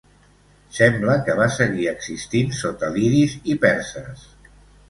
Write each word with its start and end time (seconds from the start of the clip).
Sembla 0.77 1.17
que 1.27 1.35
va 1.41 1.47
seguir 1.57 1.85
existint 1.93 2.57
sota 2.63 2.93
lidis 2.97 3.39
i 3.55 3.59
perses. 3.67 4.29